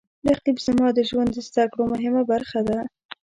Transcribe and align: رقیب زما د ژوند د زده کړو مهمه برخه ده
رقیب 0.29 0.57
زما 0.65 0.87
د 0.93 0.99
ژوند 1.09 1.29
د 1.33 1.37
زده 1.47 1.63
کړو 1.71 1.83
مهمه 1.93 2.23
برخه 2.31 2.59
ده 2.67 2.79